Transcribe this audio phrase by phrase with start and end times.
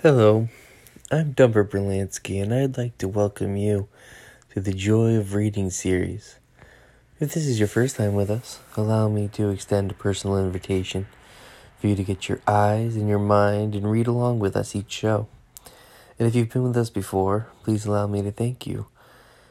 [0.00, 0.48] Hello,
[1.10, 3.88] I'm Dumper Berlansky, and I'd like to welcome you
[4.54, 6.36] to the Joy of Reading series.
[7.18, 11.08] If this is your first time with us, allow me to extend a personal invitation
[11.80, 14.92] for you to get your eyes and your mind and read along with us each
[14.92, 15.26] show.
[16.16, 18.86] And if you've been with us before, please allow me to thank you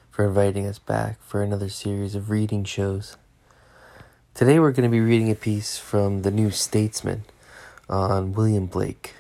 [0.10, 3.18] for inviting us back for another series of reading shows.
[4.34, 7.26] Today we're going to be reading a piece from The New Statesman
[7.90, 9.14] on William Blake.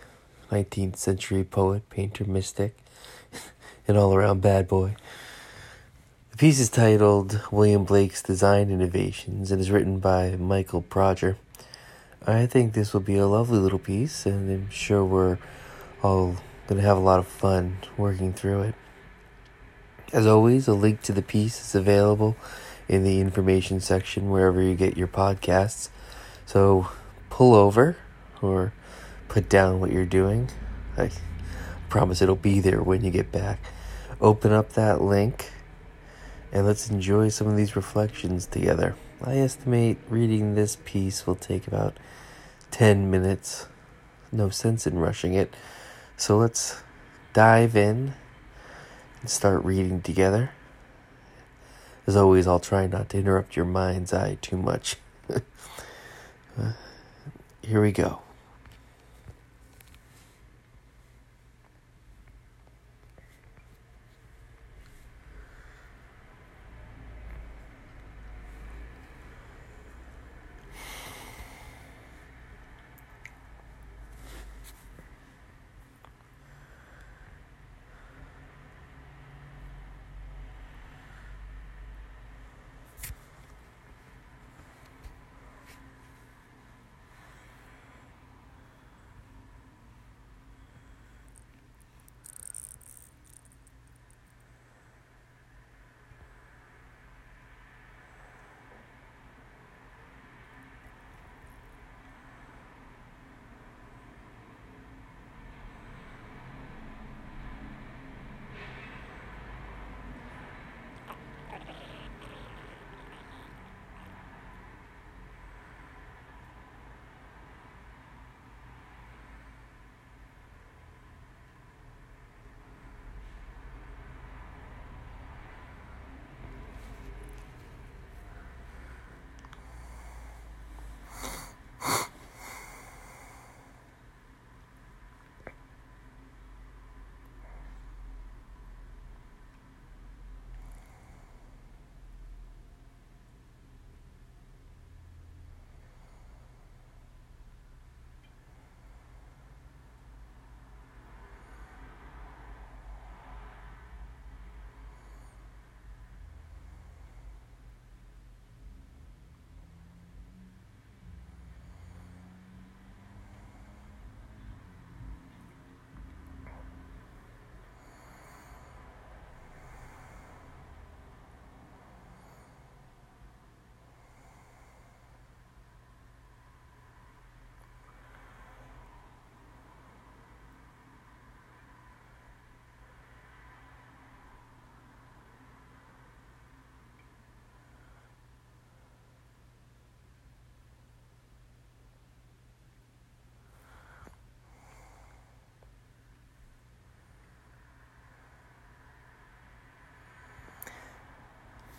[0.51, 2.77] 19th century poet, painter, mystic,
[3.87, 4.95] and all around bad boy.
[6.31, 11.35] The piece is titled William Blake's Design Innovations and is written by Michael Prodger.
[12.25, 15.37] I think this will be a lovely little piece, and I'm sure we're
[16.03, 16.35] all
[16.67, 18.75] going to have a lot of fun working through it.
[20.13, 22.35] As always, a link to the piece is available
[22.87, 25.89] in the information section wherever you get your podcasts.
[26.45, 26.89] So
[27.29, 27.97] pull over
[28.41, 28.73] or
[29.27, 30.49] put down what you're doing.
[30.97, 31.11] I
[31.89, 33.59] promise it'll be there when you get back.
[34.19, 35.51] Open up that link
[36.51, 38.95] and let's enjoy some of these reflections together.
[39.23, 41.97] I estimate reading this piece will take about
[42.71, 43.67] 10 minutes.
[44.31, 45.53] No sense in rushing it.
[46.17, 46.81] So let's
[47.33, 48.13] dive in
[49.21, 50.51] and start reading together.
[52.05, 54.95] As always, I'll try not to interrupt your mind's eye too much.
[57.61, 58.21] Here we go.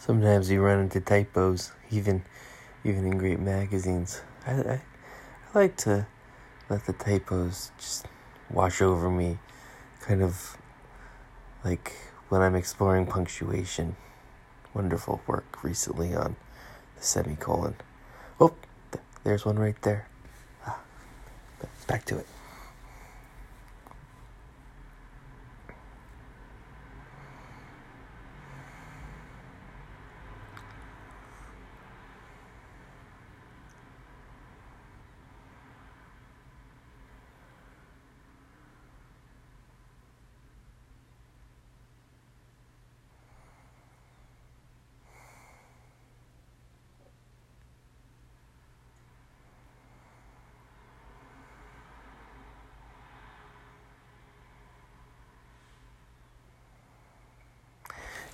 [0.08, 2.22] Sometimes you run into typos, even
[2.82, 4.22] even in great magazines.
[4.46, 4.82] I, I,
[5.52, 6.06] I like to
[6.70, 8.06] let the typos just
[8.48, 9.38] wash over me,
[10.00, 10.56] kind of
[11.62, 11.92] like
[12.30, 13.96] when I'm exploring punctuation.
[14.72, 16.36] Wonderful work recently on
[16.96, 17.74] the semicolon.
[18.40, 18.54] Oh,
[18.90, 20.08] th- there's one right there.
[20.66, 20.80] Ah,
[21.86, 22.26] back to it.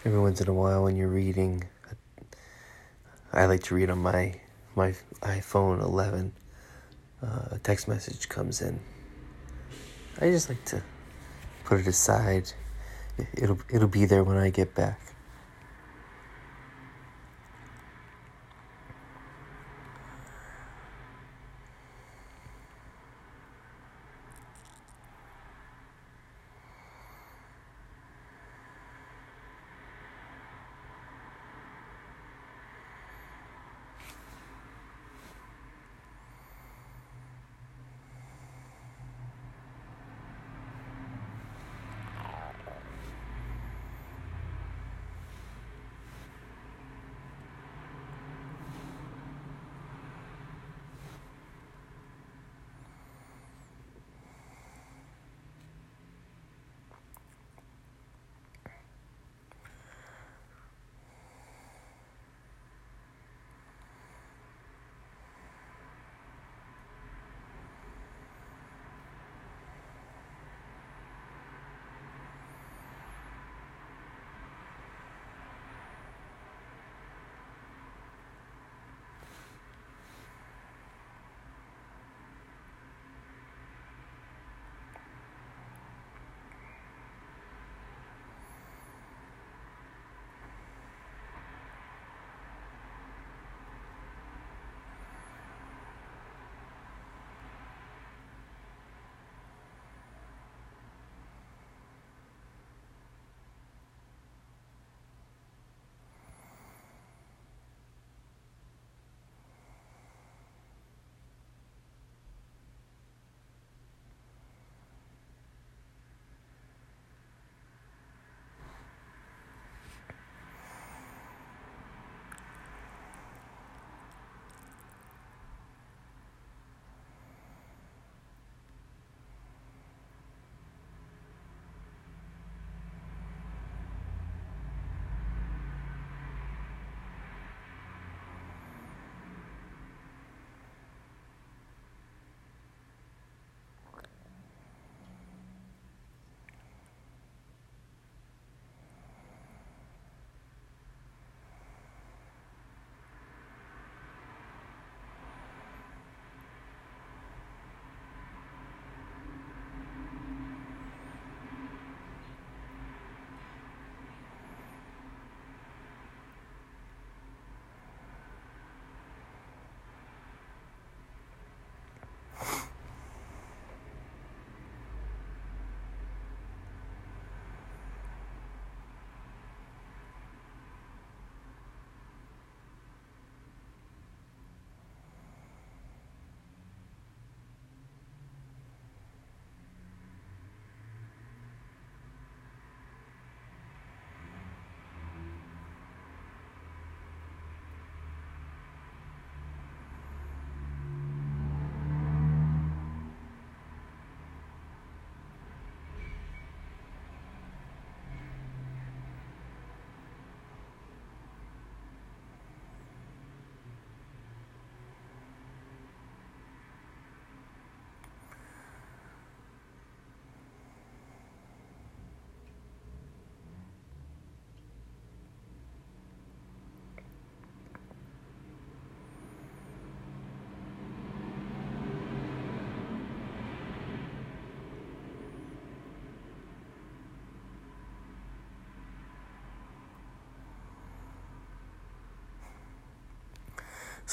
[0.05, 1.65] Every once in a while when you're reading
[3.33, 4.35] i like to read on my
[4.75, 6.33] my iphone 11
[7.23, 8.81] uh, a text message comes in
[10.21, 10.83] i just like to
[11.65, 12.53] put it aside.
[13.35, 15.01] It'll it'll be there when I get back.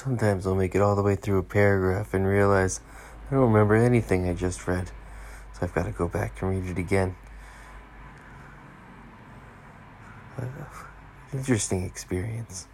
[0.04, 2.82] Sometimes I'll make it all the way through a paragraph and realize
[3.28, 4.88] I don't remember anything I just read,
[5.54, 7.16] so I've got to go back and read it again.
[10.40, 10.46] Uh,
[11.32, 12.68] interesting experience.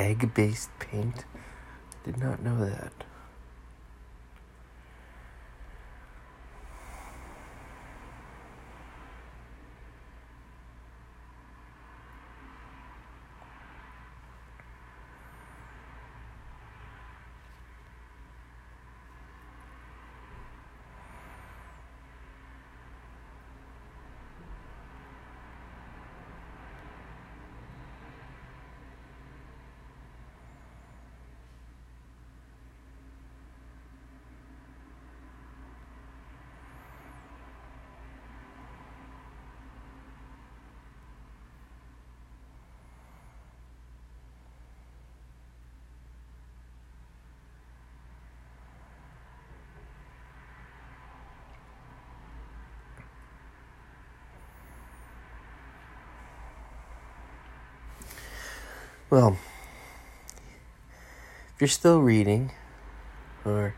[0.00, 1.24] Egg based paint.
[2.04, 3.04] Did not know that.
[59.10, 59.38] Well,
[61.52, 62.52] if you're still reading
[63.44, 63.74] or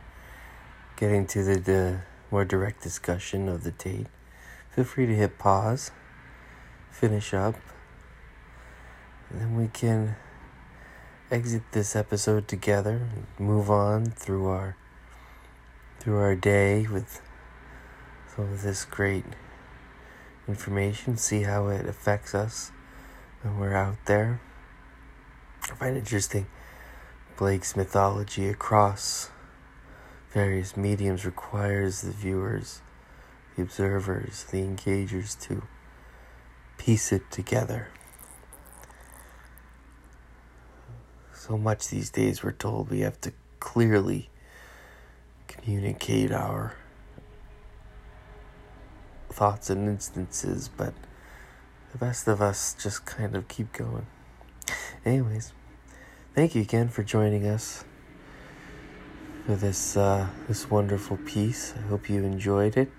[0.96, 4.08] getting to the, the more direct discussion of the date,
[4.72, 5.90] feel free to hit pause,
[6.90, 7.54] finish up,
[9.30, 10.16] and then we can
[11.30, 14.76] exit this episode together and move on through our
[15.98, 17.22] through our day with
[18.36, 19.24] some of this great
[20.46, 22.70] information, see how it affects us
[23.40, 24.38] when we're out there.
[25.70, 26.46] I find interesting
[27.36, 29.30] Blake's mythology across
[30.32, 32.82] various mediums requires the viewers,
[33.56, 35.62] the observers, the engagers to
[36.78, 37.88] piece it together.
[41.32, 44.30] So much these days we're told we have to clearly
[45.48, 46.76] communicate our
[49.30, 50.94] thoughts and instances, but
[51.92, 54.06] the best of us just kind of keep going.
[55.04, 55.52] Anyways,
[56.32, 57.84] thank you again for joining us
[59.44, 61.74] for this uh, this wonderful piece.
[61.76, 62.92] I hope you enjoyed it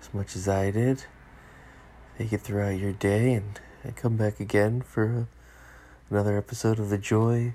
[0.00, 1.04] as much as I did.
[2.18, 5.28] Take it throughout your day, and, and come back again for
[6.10, 7.54] another episode of the joy,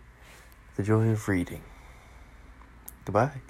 [0.77, 1.63] the joy of reading.
[3.03, 3.41] Goodbye.